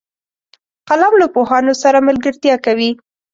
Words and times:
قلم 0.89 1.13
له 1.21 1.27
پوهانو 1.35 1.73
سره 1.83 2.05
ملګرتیا 2.07 2.55
کوي 2.65 2.91